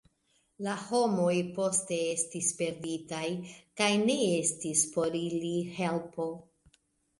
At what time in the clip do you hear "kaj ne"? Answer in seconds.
3.83-4.17